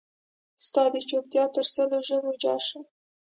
ستا 0.65 0.83
دچوپتیا 0.93 1.43
تر 1.55 1.65
سلو 1.73 1.99
ژبو 2.07 2.31
جارشم 2.41 2.83